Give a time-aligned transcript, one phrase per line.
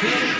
[0.00, 0.37] Hidden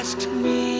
[0.00, 0.79] asked me.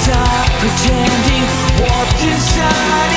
[0.00, 1.44] stop pretending,
[1.80, 3.11] walked inside.